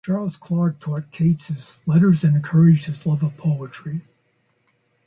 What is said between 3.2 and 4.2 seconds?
of poetry.